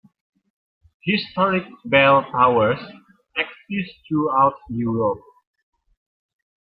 [1.03, 2.79] Historic bell towers
[3.37, 5.19] exist throughout Europe.